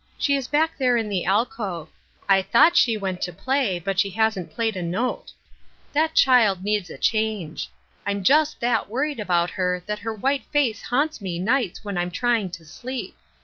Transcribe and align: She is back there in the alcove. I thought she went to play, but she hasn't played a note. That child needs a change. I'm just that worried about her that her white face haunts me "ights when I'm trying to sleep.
She 0.17 0.35
is 0.35 0.47
back 0.47 0.79
there 0.79 0.97
in 0.97 1.09
the 1.09 1.25
alcove. 1.25 1.87
I 2.27 2.41
thought 2.41 2.75
she 2.75 2.97
went 2.97 3.21
to 3.21 3.31
play, 3.31 3.77
but 3.77 3.99
she 3.99 4.09
hasn't 4.09 4.49
played 4.51 4.75
a 4.75 4.81
note. 4.81 5.31
That 5.93 6.15
child 6.15 6.63
needs 6.63 6.89
a 6.89 6.97
change. 6.97 7.69
I'm 8.03 8.23
just 8.23 8.59
that 8.61 8.89
worried 8.89 9.19
about 9.19 9.51
her 9.51 9.83
that 9.85 9.99
her 9.99 10.15
white 10.15 10.45
face 10.45 10.81
haunts 10.81 11.21
me 11.21 11.39
"ights 11.47 11.85
when 11.85 11.99
I'm 11.99 12.09
trying 12.09 12.49
to 12.49 12.65
sleep. 12.65 13.15